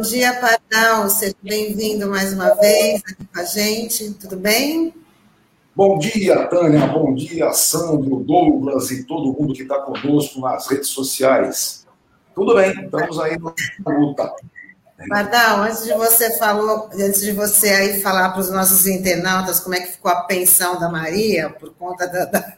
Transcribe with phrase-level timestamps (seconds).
[0.00, 1.10] Bom dia, Pardal.
[1.10, 4.14] Seja bem-vindo mais uma vez aqui com a gente.
[4.14, 4.94] Tudo bem?
[5.76, 6.86] Bom dia, Tânia.
[6.86, 11.86] Bom dia, Sandro, Douglas e todo mundo que está conosco nas redes sociais.
[12.34, 14.32] Tudo bem, estamos aí na luta.
[15.06, 19.74] Pardal, antes de você falou, antes de você aí falar para os nossos internautas como
[19.74, 22.54] é que ficou a pensão da Maria por conta da, da,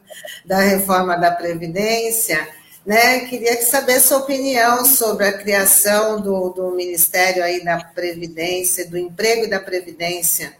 [0.46, 2.38] da reforma da Previdência,
[2.84, 3.20] né?
[3.26, 9.44] Queria saber sua opinião sobre a criação do, do Ministério aí da Previdência, do Emprego
[9.44, 10.54] e da Previdência,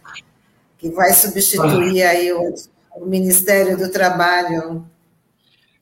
[0.77, 2.53] que vai substituir aí o,
[2.95, 4.85] o Ministério do Trabalho.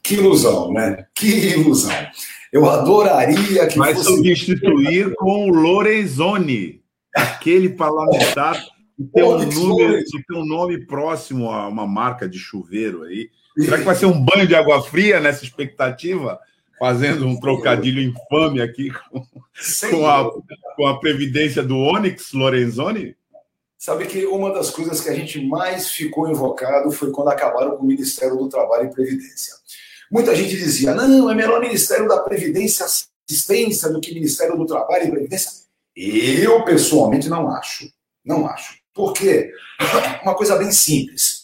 [0.02, 1.06] Que ilusão, né?
[1.14, 1.94] Que ilusão.
[2.52, 4.10] Eu adoraria que vai fosse...
[4.10, 6.82] substituir com o Lorenzoni,
[7.16, 8.62] aquele parlamentar
[8.98, 13.30] que tem um número, que tem um nome próximo a uma marca de chuveiro aí.
[13.58, 16.40] Será que vai ser um banho de água fria nessa expectativa?
[16.80, 19.24] Fazendo um trocadilho infame aqui com,
[19.92, 20.32] com, a,
[20.76, 23.16] com a previdência do Onyx Lorenzoni?
[23.78, 27.84] Sabe que uma das coisas que a gente mais ficou invocado foi quando acabaram com
[27.84, 29.54] o Ministério do Trabalho e Previdência.
[30.12, 35.08] Muita gente dizia: não, é melhor Ministério da Previdência Assistência do que Ministério do Trabalho
[35.08, 35.52] e Previdência.
[35.96, 37.92] Eu, pessoalmente, não acho.
[38.26, 38.76] Não acho.
[38.94, 39.52] Por quê?
[40.24, 41.41] Uma coisa bem simples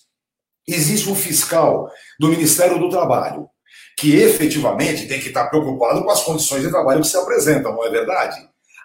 [0.67, 3.49] existe um fiscal do Ministério do Trabalho
[3.97, 7.83] que efetivamente tem que estar preocupado com as condições de trabalho que se apresentam, não
[7.83, 8.37] é verdade?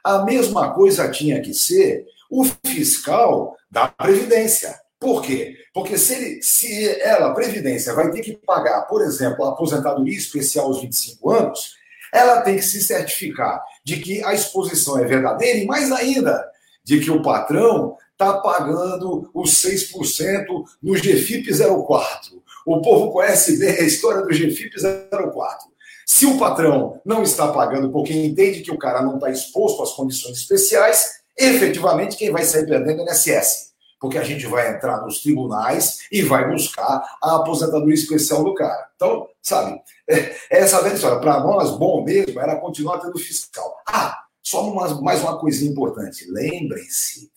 [0.03, 4.81] A mesma coisa tinha que ser o fiscal da Previdência.
[4.99, 5.55] Por quê?
[5.75, 10.17] Porque se, ele, se ela, a Previdência, vai ter que pagar, por exemplo, a aposentadoria
[10.17, 11.75] especial aos 25 anos,
[12.13, 16.43] ela tem que se certificar de que a exposição é verdadeira e, mais ainda,
[16.85, 20.47] de que o patrão está pagando os 6%
[20.83, 22.43] no GFIP 04.
[22.65, 25.73] O povo conhece bem a história do GFIP 04.
[26.07, 29.93] Se o patrão não está pagando porque entende que o cara não está exposto às
[29.93, 33.73] condições especiais, efetivamente quem vai sair perdendo é o INSS.
[34.01, 38.89] Porque a gente vai entrar nos tribunais e vai buscar a aposentadoria especial do cara.
[38.97, 41.21] Então, sabe, é, essa velha história.
[41.21, 43.77] Para nós, bom mesmo era continuar tendo fiscal.
[43.87, 46.27] Ah, só uma, mais uma coisinha importante.
[46.29, 47.32] Lembrem-se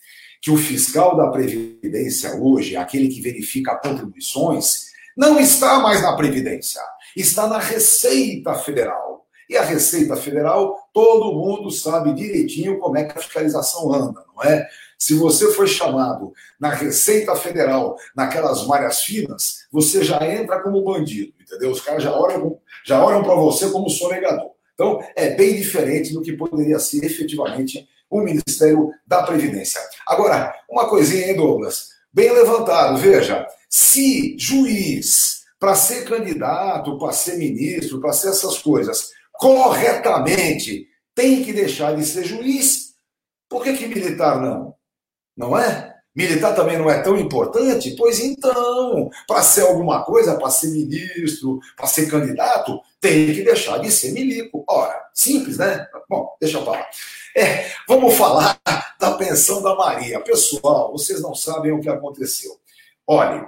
[0.46, 6.80] que o fiscal da Previdência hoje, aquele que verifica contribuições, não está mais na Previdência,
[7.18, 9.26] está na Receita Federal.
[9.50, 14.44] E a Receita Federal, todo mundo sabe direitinho como é que a fiscalização anda, não
[14.44, 14.68] é?
[15.00, 21.34] Se você foi chamado na Receita Federal, naquelas malhas finas, você já entra como bandido,
[21.42, 21.72] entendeu?
[21.72, 24.52] Os caras já olham, já olham para você como sonegador.
[24.76, 29.82] Então, é bem diferente do que poderia ser efetivamente o Ministério da Previdência.
[30.08, 31.90] Agora, uma coisinha, hein, Douglas?
[32.14, 39.12] Bem levantado, veja, se juiz, para ser candidato, para ser ministro, para ser essas coisas,
[39.34, 42.94] corretamente, tem que deixar de ser juiz,
[43.50, 44.76] por que, que militar não?
[45.36, 45.94] Não é?
[46.16, 47.94] Militar também não é tão importante?
[47.98, 53.80] Pois então, para ser alguma coisa, para ser ministro, para ser candidato, tem que deixar
[53.80, 54.64] de ser milico.
[54.68, 55.86] Ora, simples, né?
[56.10, 56.88] Bom, deixa eu falar.
[57.38, 58.58] É, vamos falar
[58.98, 60.22] da pensão da Maria.
[60.22, 62.58] Pessoal, vocês não sabem o que aconteceu.
[63.06, 63.46] Olha,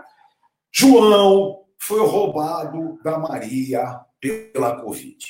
[0.69, 5.25] João foi roubado da Maria pela Covid.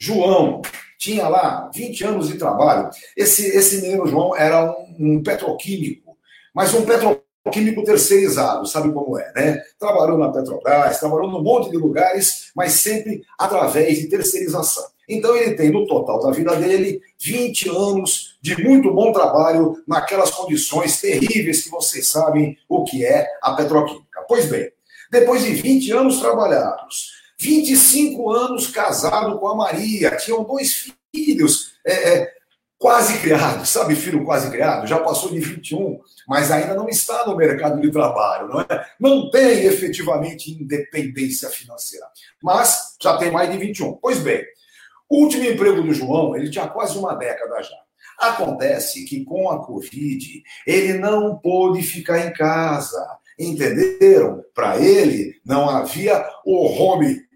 [0.00, 0.62] João
[0.96, 2.90] tinha lá 20 anos de trabalho.
[3.16, 6.16] Esse, esse menino João era um, um petroquímico,
[6.54, 9.62] mas um petroquímico terceirizado, sabe como é, né?
[9.80, 14.95] Trabalhou na Petrobras, trabalhou num monte de lugares, mas sempre através de terceirização.
[15.08, 20.30] Então ele tem, no total da vida dele, 20 anos de muito bom trabalho naquelas
[20.30, 24.24] condições terríveis que vocês sabem o que é a petroquímica.
[24.26, 24.70] Pois bem,
[25.10, 31.92] depois de 20 anos trabalhados, 25 anos casado com a Maria, tinham dois filhos é,
[31.92, 32.32] é,
[32.78, 37.36] quase criados, sabe, filho quase criado, já passou de 21, mas ainda não está no
[37.36, 38.86] mercado de trabalho, não é?
[38.98, 42.06] Não tem efetivamente independência financeira,
[42.42, 43.94] mas já tem mais de 21.
[43.94, 44.44] Pois bem,
[45.08, 47.76] o último emprego do João, ele tinha quase uma década já.
[48.18, 53.04] Acontece que com a Covid, ele não pôde ficar em casa.
[53.38, 54.42] Entenderam?
[54.54, 57.26] Para ele, não havia o home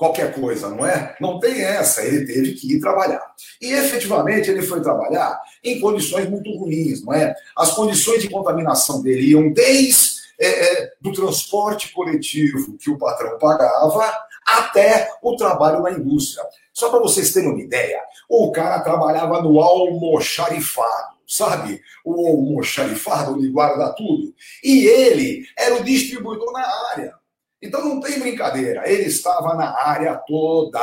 [0.00, 1.14] qualquer coisa, não é?
[1.20, 3.22] Não tem essa, ele teve que ir trabalhar.
[3.60, 7.34] E efetivamente ele foi trabalhar em condições muito ruins, não é?
[7.54, 13.38] As condições de contaminação dele iam desde é, é, do transporte coletivo que o patrão
[13.38, 14.10] pagava
[14.46, 16.42] até o trabalho na indústria.
[16.80, 21.82] Só para vocês terem uma ideia, o cara trabalhava no almoxarifado, sabe?
[22.02, 24.34] O almoxarifado onde guarda tudo.
[24.64, 27.14] E ele era o distribuidor na área.
[27.60, 30.80] Então não tem brincadeira, ele estava na área toda,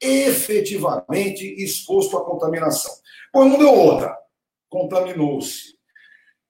[0.00, 2.94] efetivamente exposto à contaminação.
[3.30, 4.16] Pois não deu outra.
[4.70, 5.76] contaminou-se.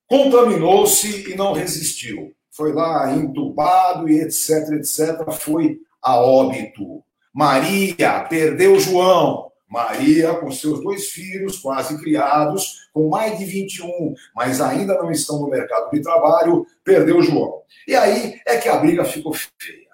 [0.09, 2.33] Contaminou-se e não resistiu.
[2.53, 5.33] Foi lá entubado e etc, etc.
[5.33, 7.03] Foi a óbito.
[7.38, 9.46] Maria perdeu João.
[9.70, 15.38] Maria, com seus dois filhos quase criados, com mais de 21, mas ainda não estão
[15.38, 17.62] no mercado de trabalho, perdeu João.
[17.87, 19.87] E aí é que a briga ficou feia.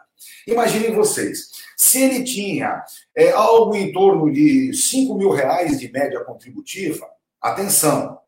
[0.46, 2.82] Imaginem vocês, se ele tinha
[3.14, 7.06] é, algo em torno de 5 mil reais de média contributiva,
[7.42, 8.20] atenção,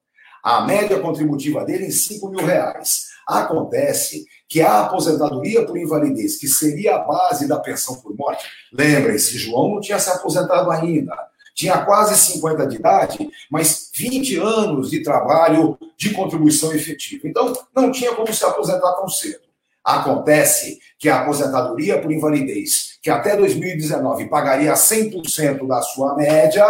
[0.42, 3.06] a média contributiva dele em 5 mil reais.
[3.26, 9.38] Acontece que a aposentadoria por invalidez, que seria a base da pensão por morte, lembrem-se,
[9.38, 11.12] João não tinha se aposentado ainda.
[11.54, 17.26] Tinha quase 50 de idade, mas 20 anos de trabalho de contribuição efetiva.
[17.26, 19.46] Então, não tinha como se aposentar tão cedo.
[19.82, 26.64] Acontece que a aposentadoria por invalidez, que até 2019 pagaria 100% da sua média,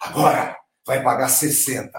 [0.00, 1.90] agora vai pagar 60%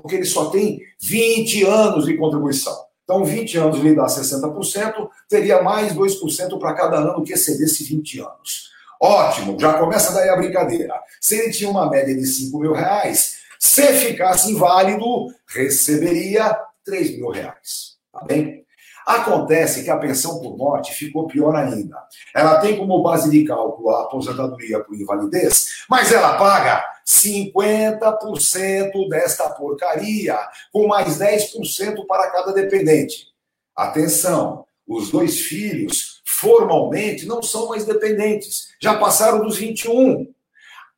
[0.00, 2.76] porque ele só tem 20 anos de contribuição.
[3.04, 8.20] Então, 20 anos lhe dá 60%, teria mais 2% para cada ano que excedesse 20
[8.20, 8.70] anos.
[9.00, 10.94] Ótimo, já começa daí a brincadeira.
[11.20, 17.30] Se ele tinha uma média de 5 mil reais, se ficasse inválido, receberia 3 mil
[17.30, 17.96] reais.
[18.12, 18.64] Tá bem?
[19.06, 21.96] Acontece que a pensão por morte ficou pior ainda.
[22.34, 29.50] Ela tem como base de cálculo a aposentadoria por invalidez, mas ela paga 50% desta
[29.50, 30.38] porcaria,
[30.72, 33.28] com mais 10% para cada dependente.
[33.76, 40.32] Atenção, os dois filhos formalmente não são mais dependentes, já passaram dos 21.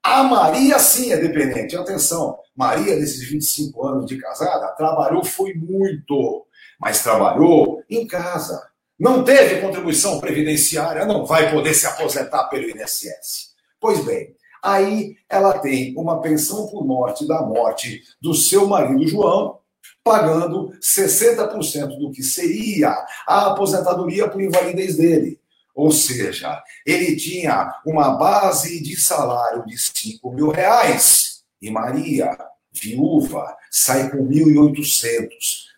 [0.02, 1.76] A Maria sim é dependente.
[1.76, 6.46] Atenção, Maria, nesses 25 anos de casada, trabalhou foi muito
[6.78, 8.70] mas trabalhou em casa.
[8.98, 13.54] Não teve contribuição previdenciária, não vai poder se aposentar pelo INSS.
[13.80, 14.34] Pois bem,
[14.66, 19.60] aí ela tem uma pensão por morte da morte do seu marido João,
[20.02, 22.90] pagando 60% do que seria
[23.26, 25.40] a aposentadoria por invalidez dele.
[25.74, 32.36] Ou seja, ele tinha uma base de salário de 5 mil reais e Maria,
[32.72, 35.28] viúva, sai com 1.800.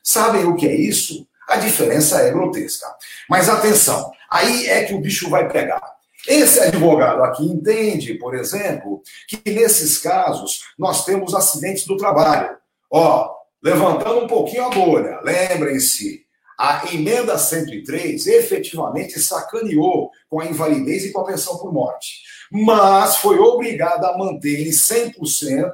[0.02, 1.26] Sabem o que é isso?
[1.48, 2.86] A diferença é grotesca.
[3.28, 5.97] Mas atenção, aí é que o bicho vai pegar.
[6.28, 12.54] Esse advogado aqui entende, por exemplo, que nesses casos nós temos acidentes do trabalho.
[12.90, 16.26] Ó, levantando um pouquinho a bolha, lembrem-se,
[16.60, 22.18] a emenda 103 efetivamente sacaneou com a invalidez e com a pensão por morte,
[22.52, 25.72] mas foi obrigada a manter em 100%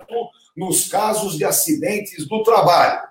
[0.57, 3.03] nos casos de acidentes do trabalho.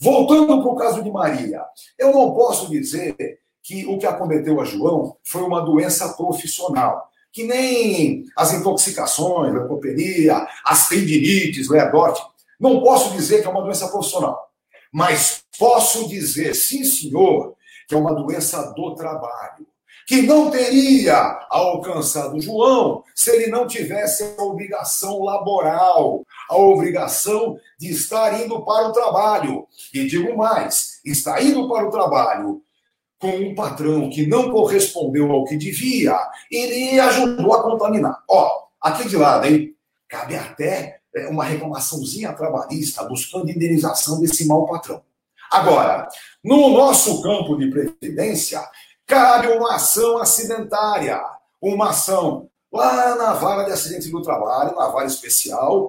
[0.00, 1.60] Voltando para o caso de Maria,
[1.98, 7.44] eu não posso dizer que o que acometeu a João foi uma doença profissional, que
[7.44, 12.22] nem as intoxicações, leucopenia, as tendinites, Lerdorte.
[12.58, 14.48] Não posso dizer que é uma doença profissional,
[14.90, 17.54] mas posso dizer, sim, senhor,
[17.86, 19.66] que é uma doença do trabalho
[20.06, 27.90] que não teria alcançado João se ele não tivesse a obrigação laboral, a obrigação de
[27.90, 29.66] estar indo para o trabalho.
[29.92, 32.62] E digo mais: está indo para o trabalho
[33.18, 36.16] com um patrão que não correspondeu ao que devia,
[36.50, 38.22] ele ajudou a contaminar.
[38.28, 39.74] Ó, aqui de lado, hein?
[40.08, 45.02] Cabe até é, uma reclamaçãozinha trabalhista buscando indenização desse mau patrão.
[45.50, 46.08] Agora,
[46.44, 48.62] no nosso campo de previdência,
[49.06, 51.20] cabe uma ação acidentária,
[51.60, 55.88] uma ação lá na vara de acidente do trabalho, na vara especial,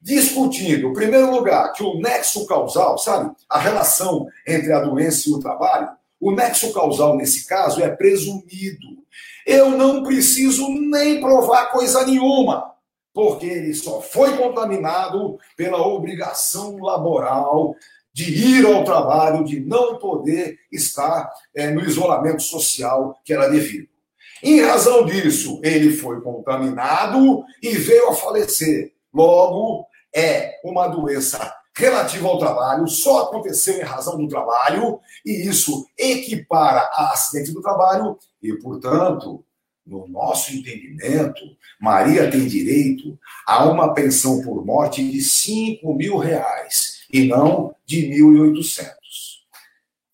[0.00, 5.32] discutindo, em primeiro lugar, que o nexo causal, sabe, a relação entre a doença e
[5.32, 5.88] o trabalho,
[6.20, 9.00] o nexo causal nesse caso é presumido.
[9.46, 12.74] Eu não preciso nem provar coisa nenhuma,
[13.12, 17.74] porque ele só foi contaminado pela obrigação laboral
[18.12, 23.88] de ir ao trabalho, de não poder estar é, no isolamento social que era devido.
[24.42, 28.92] Em razão disso, ele foi contaminado e veio a falecer.
[29.12, 35.86] Logo, é uma doença relativa ao trabalho, só aconteceu em razão do trabalho, e isso
[35.98, 39.42] equipara a acidente do trabalho, e, portanto,
[39.86, 41.40] no nosso entendimento,
[41.80, 48.08] Maria tem direito a uma pensão por morte de 5 mil reais e não de
[48.10, 48.92] 1.800.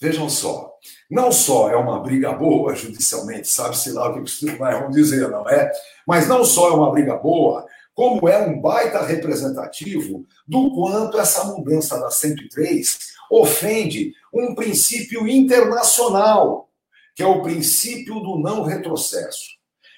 [0.00, 0.72] Vejam só,
[1.10, 5.28] não só é uma briga boa judicialmente, sabe-se lá o que os tribunais vão dizer,
[5.28, 5.70] não é?
[6.06, 11.42] Mas não só é uma briga boa, como é um baita representativo do quanto essa
[11.44, 16.68] mudança da 103 ofende um princípio internacional,
[17.16, 19.56] que é o princípio do não retrocesso.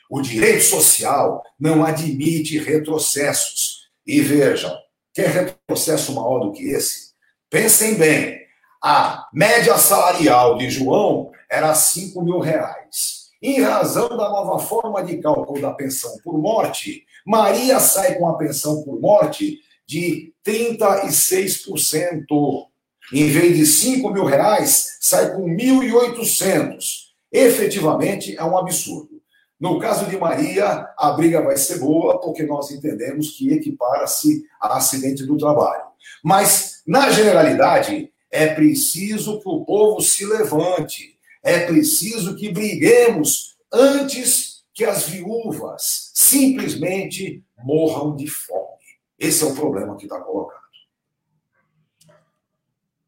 [0.09, 3.87] O direito social não admite retrocessos.
[4.07, 4.75] E vejam,
[5.19, 7.09] Quer retrocesso maior do que esse?
[7.51, 8.39] Pensem bem,
[8.81, 13.18] a média salarial de João era 5 mil reais.
[13.41, 18.37] Em razão da nova forma de cálculo da pensão por morte, Maria sai com a
[18.37, 22.67] pensão por morte de 36%.
[23.13, 27.09] Em vez de 5 mil reais, sai com 1.800.
[27.33, 29.19] Efetivamente, é um absurdo.
[29.61, 34.77] No caso de Maria, a briga vai ser boa, porque nós entendemos que equipara-se a
[34.77, 35.85] acidente do trabalho.
[36.23, 44.65] Mas, na generalidade, é preciso que o povo se levante, é preciso que briguemos antes
[44.73, 48.79] que as viúvas simplesmente morram de fome.
[49.19, 50.59] Esse é o problema que está colocado.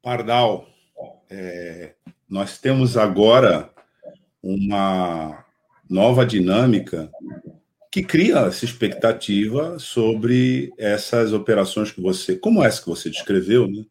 [0.02, 0.66] Pardal,
[1.28, 1.94] é,
[2.28, 3.70] nós temos agora
[4.42, 5.44] uma
[5.88, 7.10] nova dinâmica
[7.90, 13.84] que cria essa expectativa sobre essas operações que você, como essa que você descreveu, né?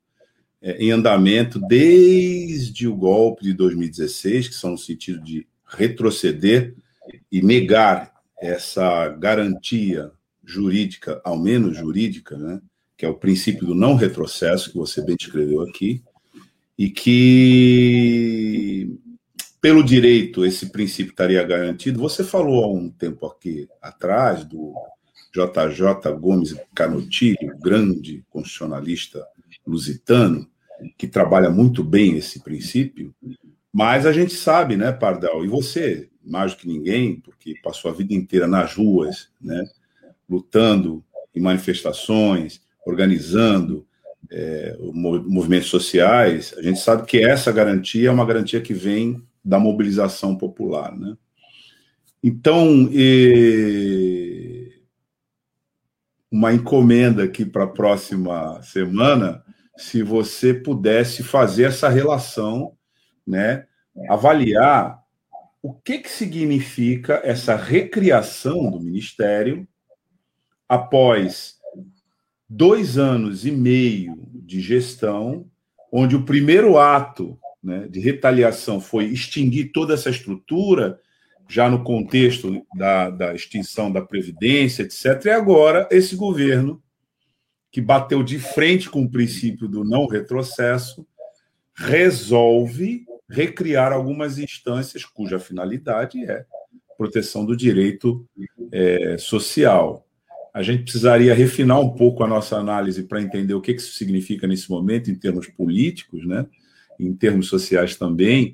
[0.61, 6.75] É, em andamento desde o golpe de 2016, que são no sentido de retroceder
[7.31, 10.11] e negar essa garantia
[10.43, 12.59] jurídica, ao menos jurídica, né,
[12.97, 16.03] que é o princípio do não retrocesso, que você bem descreveu aqui,
[16.77, 18.19] e que,
[19.61, 21.99] pelo direito, esse princípio estaria garantido.
[21.99, 24.73] Você falou há um tempo aqui atrás do
[25.33, 29.25] JJ Gomes Canotilho, grande constitucionalista
[29.69, 30.47] lusitano,
[30.97, 33.13] que trabalha muito bem esse princípio,
[33.71, 37.93] mas a gente sabe, né, Pardal, e você, mais do que ninguém, porque passou a
[37.93, 39.63] vida inteira nas ruas, né,
[40.29, 41.03] lutando
[41.35, 43.85] em manifestações, organizando
[44.31, 49.59] é, movimentos sociais, a gente sabe que essa garantia é uma garantia que vem da
[49.59, 51.15] mobilização popular, né?
[52.21, 54.73] Então, e...
[56.31, 59.43] uma encomenda aqui para a próxima semana,
[59.79, 62.73] se você pudesse fazer essa relação,
[63.25, 63.65] né?
[64.09, 65.01] Avaliar
[65.61, 69.67] o que, que significa essa recriação do ministério
[70.67, 71.55] após
[72.47, 75.45] dois anos e meio de gestão,
[75.91, 80.99] onde o primeiro ato né, de retaliação foi extinguir toda essa estrutura,
[81.47, 85.25] já no contexto da, da extinção da Previdência, etc.
[85.25, 86.81] E agora esse governo,
[87.71, 91.05] que bateu de frente com o princípio do não retrocesso,
[91.75, 96.45] resolve recriar algumas instâncias cuja finalidade é
[96.97, 98.27] proteção do direito
[98.71, 100.05] é, social
[100.53, 104.47] a gente precisaria refinar um pouco a nossa análise para entender o que isso significa
[104.47, 106.45] nesse momento, em termos políticos, né?
[106.99, 108.53] em termos sociais também.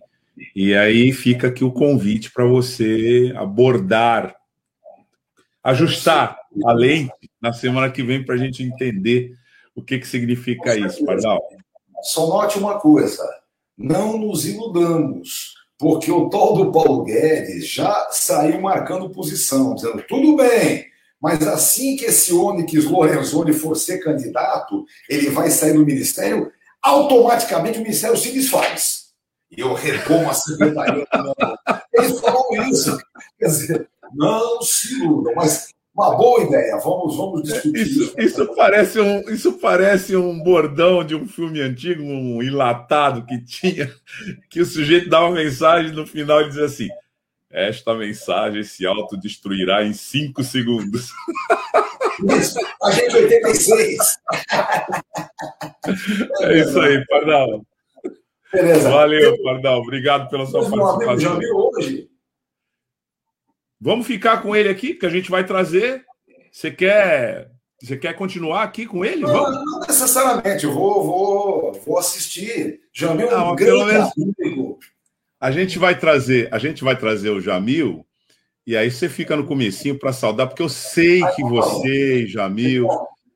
[0.56, 4.36] E aí fica aqui o convite para você abordar,
[5.64, 7.12] ajustar a lente
[7.46, 9.32] na semana que vem para a gente entender
[9.76, 11.42] o que, que significa isso, Pardal.
[12.02, 13.24] Só note uma coisa:
[13.78, 20.36] não nos iludamos, porque o tal do Paulo Guedes já saiu marcando posição, dizendo tudo
[20.36, 26.52] bem mas assim que esse Onyx Lorenzoni for ser candidato, ele vai sair do ministério,
[26.80, 29.06] automaticamente o ministério se desfaz.
[29.50, 31.08] E eu retomo a secretaria.
[31.94, 32.96] Eles falam isso.
[33.40, 36.78] Quer dizer, não se iludam, mas uma boa ideia.
[36.78, 38.04] Vamos, vamos discutir isso.
[38.04, 43.42] Isso, isso, parece um, isso parece um bordão de um filme antigo, um enlatado que
[43.44, 43.90] tinha,
[44.50, 46.90] que o sujeito dá uma mensagem no final e diz assim:
[47.50, 51.10] esta mensagem se autodestruirá em cinco segundos.
[52.40, 53.98] Isso, a gente 86.
[56.44, 57.62] É isso aí, Pardal.
[58.54, 58.90] Beleza.
[58.90, 59.82] Valeu, Pardal.
[59.82, 61.20] Obrigado pela sua participação.
[61.20, 62.10] Já viu hoje?
[63.86, 66.04] Vamos ficar com ele aqui, que a gente vai trazer.
[66.52, 67.52] Você quer,
[67.82, 69.22] você quer continuar aqui com ele?
[69.22, 69.64] Não, Vamos?
[69.64, 70.66] não necessariamente.
[70.66, 72.82] Eu vou, vou, vou assistir.
[72.92, 74.12] Jamil é um grande menos...
[74.18, 74.80] amigo
[75.40, 78.04] a gente vai trazer, a gente vai trazer o Jamil,
[78.66, 82.88] e aí você fica no comecinho para saudar, porque eu sei que você, Jamil,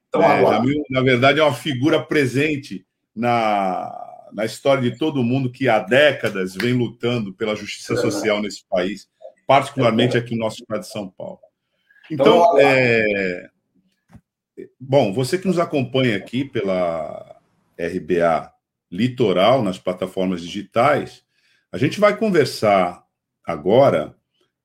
[0.08, 2.84] então, é, Jamil, na verdade, é uma figura presente
[3.15, 3.91] na,
[4.34, 9.08] na história de todo mundo que há décadas vem lutando pela justiça social nesse país,
[9.50, 11.39] particularmente aqui no nosso estado de São Paulo.
[12.12, 13.50] Então, é,
[14.79, 17.41] bom, você que nos acompanha aqui pela
[17.75, 18.53] RBA
[18.91, 21.24] Litoral, nas plataformas digitais,
[21.72, 23.03] a gente vai conversar
[23.44, 24.15] agora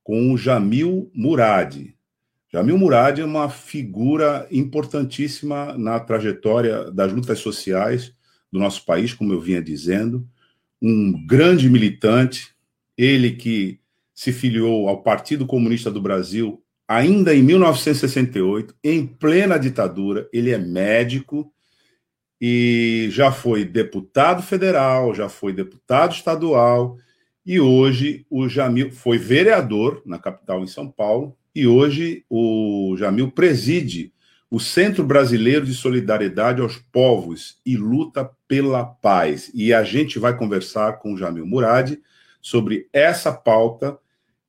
[0.03, 1.95] com o Jamil Murad.
[2.53, 8.15] Jamil Murad é uma figura importantíssima na trajetória das lutas sociais
[8.53, 10.29] do nosso país, como eu vinha dizendo,
[10.81, 12.55] um grande militante,
[12.99, 13.83] ele que
[14.15, 20.59] se filiou ao Partido Comunista do Brasil ainda em 1968, em plena ditadura, ele é
[20.59, 21.53] médico,
[22.41, 26.99] e já foi deputado federal, já foi deputado estadual,
[27.45, 33.31] e hoje o Jamil foi vereador na capital em São Paulo, e hoje o Jamil
[33.31, 34.13] preside
[34.51, 39.51] o Centro Brasileiro de Solidariedade aos Povos e Luta pela Paz.
[39.55, 41.97] E a gente vai conversar com o Jamil Murad
[42.41, 43.99] sobre essa pauta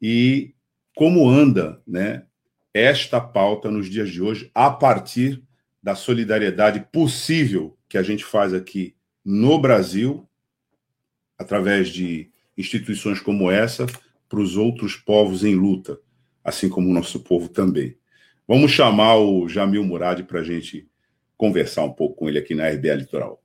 [0.08, 0.54] e
[0.96, 2.26] como anda né,
[2.72, 5.42] esta pauta nos dias de hoje, a partir
[5.82, 8.96] da solidariedade possível que a gente faz aqui
[9.26, 10.30] no Brasil,
[11.40, 13.88] através de instituições como essa,
[14.30, 16.00] para os outros povos em luta,
[16.44, 17.98] assim como o nosso povo também.
[18.48, 20.88] Vamos chamar o Jamil Murad para a gente
[21.36, 23.42] conversar um pouco com ele aqui na RBA Litoral.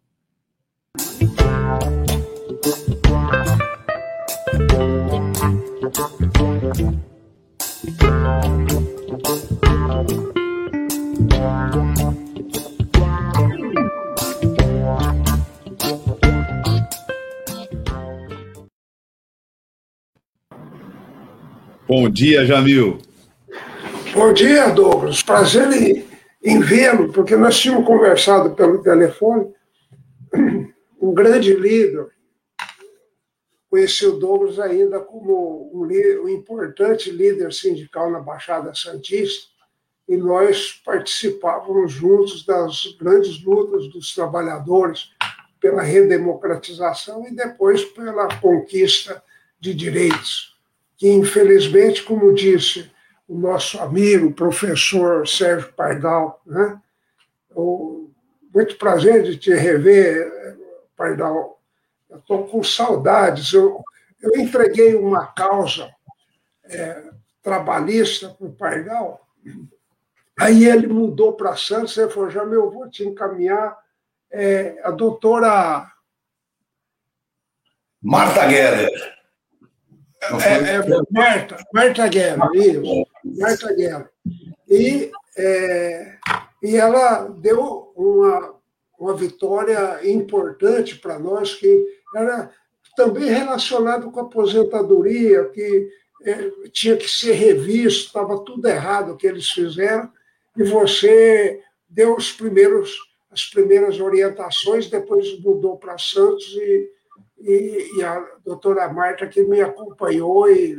[21.89, 22.99] Bom dia, Jamil.
[24.15, 25.25] Bom dia, Douglas.
[25.25, 26.05] Prazer em,
[26.45, 29.49] em vê-lo, porque nós tínhamos conversado pelo telefone.
[31.03, 32.07] Um grande líder.
[33.71, 35.87] Conheci o Douglas ainda como um,
[36.25, 39.49] um importante líder sindical na Baixada Santista,
[40.09, 45.12] e nós participávamos juntos das grandes lutas dos trabalhadores
[45.61, 49.23] pela redemocratização e depois pela conquista
[49.61, 50.50] de direitos
[51.00, 52.91] que, infelizmente, como disse
[53.27, 56.79] o nosso amigo, professor Sérgio Pardal, né?
[58.55, 60.59] Muito prazer de te rever,
[60.95, 61.59] Pardal.
[62.11, 63.52] Eu estou com saudades.
[63.52, 63.82] Eu,
[64.21, 65.91] eu entreguei uma causa
[66.65, 67.11] é,
[67.43, 69.26] trabalhista para o Pardal,
[70.39, 73.76] aí ele mudou para Santos e falou: já meu, vou te encaminhar
[74.30, 75.91] é, a doutora.
[78.02, 78.89] Marta Guerra.
[80.23, 83.06] É, é, Marta, Marta Guerra, isso.
[83.25, 84.11] Marta Guerra.
[84.69, 86.19] E, é,
[86.63, 88.54] e ela deu uma,
[88.99, 92.51] uma vitória importante para nós, que era
[92.97, 95.89] também relacionado com a aposentadoria, que
[96.23, 100.11] é, tinha que ser revisto, estava tudo errado o que eles fizeram,
[100.57, 102.97] e você deu os primeiros,
[103.31, 106.91] as primeiras orientações, depois mudou para Santos e
[107.41, 110.77] e, e, a doutora Marta, que me acompanhou e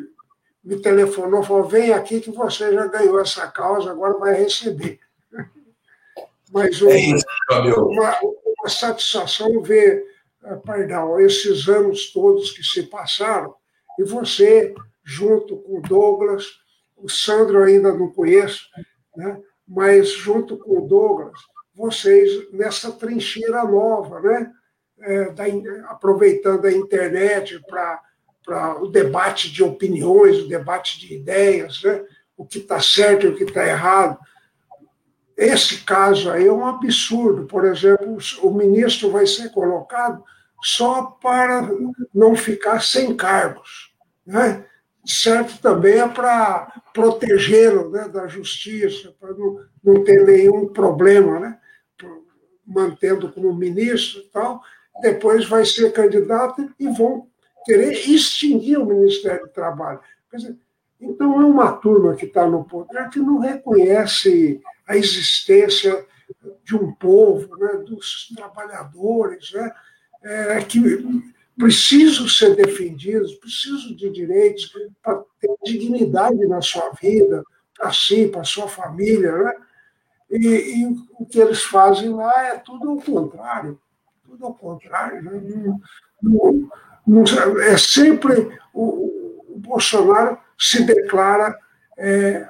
[0.63, 5.00] me telefonou, falou: vem aqui que você já ganhou essa causa, agora vai receber.
[6.54, 10.06] Mas é isso, uma, uma, satisfação ver,
[10.43, 13.54] eh, Pardal, esses anos todos que se passaram,
[13.99, 14.73] e você,
[15.04, 16.45] junto com o Douglas,
[16.97, 18.67] o Sandro ainda não conheço,
[19.15, 19.41] né?
[19.67, 21.39] mas junto com o Douglas,
[21.73, 24.51] vocês nessa trincheira nova, né?
[25.01, 25.45] é, da,
[25.89, 32.04] aproveitando a internet para o debate de opiniões, o debate de ideias, né?
[32.38, 34.17] o que está certo e o que está errado.
[35.41, 37.45] Esse caso aí é um absurdo.
[37.45, 40.23] Por exemplo, o ministro vai ser colocado
[40.62, 41.67] só para
[42.13, 43.93] não ficar sem cargos.
[44.25, 44.65] Né?
[45.06, 51.58] Certo também é para protegê-lo né, da justiça, para não, não ter nenhum problema, né?
[52.65, 54.62] mantendo como ministro e tal
[55.01, 57.27] depois vai ser candidato e vão
[57.65, 59.99] querer extinguir o Ministério do Trabalho.
[60.34, 60.58] Dizer,
[61.01, 66.05] então, é uma turma que está no poder que não reconhece a existência
[66.63, 69.71] de um povo, né, dos trabalhadores, né,
[70.23, 70.79] é, que
[71.57, 77.43] precisam ser defendidos, precisam de direitos para ter dignidade na sua vida,
[77.77, 79.35] para si, para sua família.
[79.35, 79.53] Né?
[80.31, 80.85] E, e
[81.19, 83.79] o que eles fazem lá é tudo o contrário
[84.31, 85.21] tudo ao contrário.
[85.21, 85.41] Né?
[86.21, 86.69] Não,
[87.05, 87.23] não,
[87.61, 91.58] é sempre o, o, Bolsonaro se declara
[91.97, 92.47] é,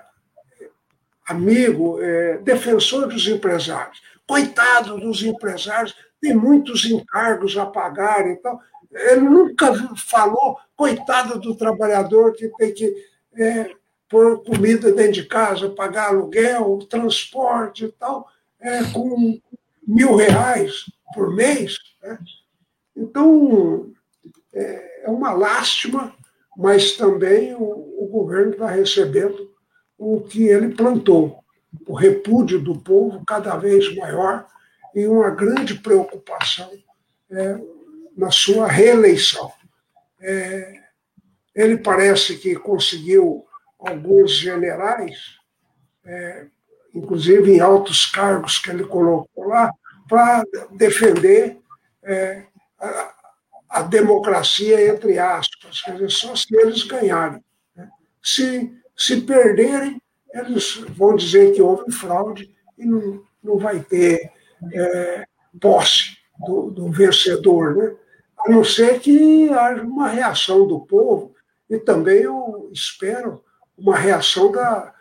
[1.26, 4.02] amigo, é, defensor dos empresários.
[4.28, 8.60] Coitado dos empresários, tem muitos encargos a pagar e tal.
[8.92, 12.94] Ele nunca falou, coitado do trabalhador que tem que
[13.38, 13.72] é,
[14.10, 18.28] pôr comida dentro de casa, pagar aluguel, transporte e tal,
[18.60, 19.40] é, com
[19.88, 21.78] mil reais por mês.
[22.04, 22.20] Né?
[22.96, 23.90] Então,
[24.54, 26.14] é, é uma lástima,
[26.58, 29.52] mas também o, o governo está recebendo
[29.98, 31.44] o que ele plantou,
[31.88, 34.46] o repúdio do povo cada vez maior
[34.94, 36.70] e uma grande preocupação
[37.30, 37.60] é,
[38.18, 39.52] na sua reeleição.
[40.20, 40.82] É,
[41.56, 43.46] ele parece que conseguiu
[43.80, 45.38] alguns generais,
[46.06, 46.48] é,
[46.94, 49.72] inclusive em altos cargos que ele colocou lá,
[50.08, 51.58] para defender
[52.04, 52.44] é,
[52.80, 53.14] a,
[53.72, 57.44] a, democracia, entre aspas, quer dizer, só se eles ganharem.
[57.76, 57.90] Né?
[58.22, 60.02] Se, se perderem,
[60.34, 64.32] eles vão dizer que houve fraude e não, não vai ter
[64.74, 65.26] é,
[65.60, 67.96] posse do, do vencedor, né?
[68.40, 71.36] a não ser que haja uma reação do povo,
[71.70, 73.44] e também eu espero
[73.78, 74.94] uma reação da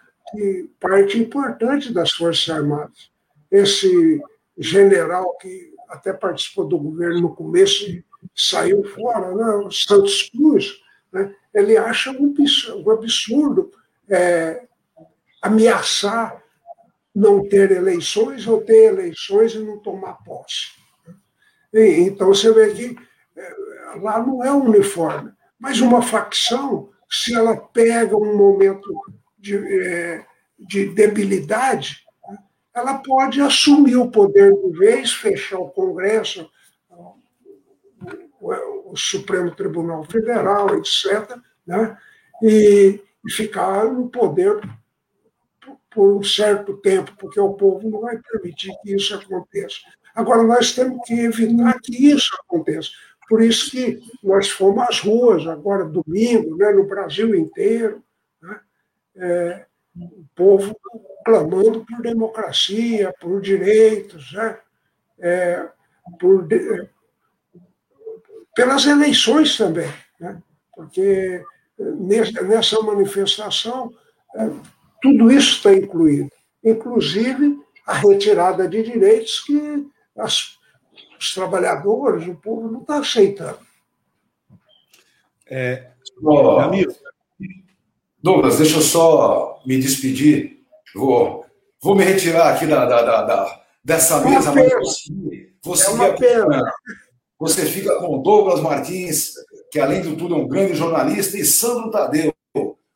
[0.79, 3.11] parte importante das Forças Armadas.
[3.51, 4.23] Esse
[4.57, 7.85] general que até participou do governo no começo
[8.35, 10.81] saiu fora, né, o Santos Cruz,
[11.13, 12.35] né, ele acha um
[12.91, 13.73] absurdo
[14.09, 14.67] é,
[15.43, 16.43] ameaçar
[17.15, 20.69] não ter eleições ou ter eleições e não tomar posse.
[21.73, 22.97] E, então você vê que
[23.37, 23.55] é,
[24.01, 28.89] lá não é uniforme, mas uma facção, se ela pega um momento
[29.39, 30.25] de, é,
[30.59, 32.05] de debilidade,
[32.75, 36.49] ela pode assumir o poder de vez, fechar o Congresso,
[38.91, 41.97] o, Supremo Tribunal Federal, etc., né?
[42.43, 44.61] e, e ficar no poder
[45.91, 49.79] por um certo tempo, porque o povo não vai permitir que isso aconteça.
[50.15, 52.91] Agora, nós temos que evitar que isso aconteça.
[53.29, 58.03] Por isso que nós fomos às ruas agora, domingo, né, no Brasil inteiro,
[58.43, 58.61] né,
[59.17, 60.77] é, o povo
[61.25, 64.59] clamando por democracia, por direitos, né,
[65.19, 65.69] é,
[66.19, 66.47] por,
[68.55, 70.41] pelas eleições também, né,
[70.75, 71.43] porque
[71.79, 73.93] nessa manifestação
[74.37, 74.51] é,
[75.03, 76.31] tudo isso está incluído,
[76.63, 80.59] inclusive a retirada de direitos que as,
[81.19, 83.59] os trabalhadores, o povo não está aceitando.
[85.49, 85.91] É,
[86.23, 86.59] oh,
[88.23, 90.63] Douglas, deixa eu só me despedir.
[90.95, 91.45] Vou,
[91.83, 94.71] vou me retirar aqui da, da, da, da dessa é mesa, mas
[95.63, 96.73] você, é uma pena.
[97.41, 99.33] Você fica com Douglas Martins,
[99.73, 102.35] que além de tudo é um grande jornalista, e Sandro Tadeu,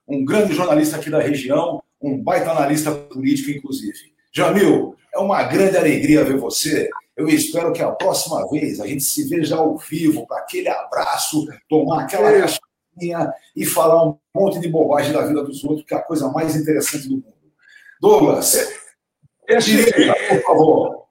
[0.07, 3.99] um grande jornalista aqui da região, um baita analista político, inclusive.
[4.31, 6.91] Jamil, é uma grande alegria ver você.
[7.17, 11.47] Eu espero que a próxima vez a gente se veja ao vivo, para aquele abraço,
[11.67, 15.97] tomar aquela caixinha e falar um monte de bobagem da vida dos outros, que é
[15.97, 17.35] a coisa mais interessante do mundo.
[17.99, 18.69] Douglas,
[19.49, 19.91] Esse,
[20.29, 21.05] por favor.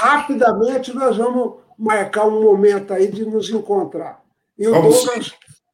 [0.00, 4.22] Rapidamente nós vamos marcar um momento aí de nos encontrar.
[4.58, 5.32] E o vamos Douglas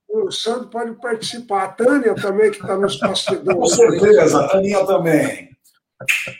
[0.08, 1.64] o Sandro pode participar.
[1.64, 3.54] A Tânia também, que está nos bastidores.
[3.54, 5.50] Com certeza, a Tânia também.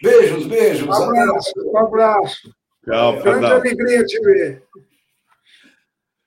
[0.02, 0.88] Beijos, beijos.
[0.88, 2.54] Um abraço, um abraço.
[2.84, 4.62] Tchau, Grande alegria te ver.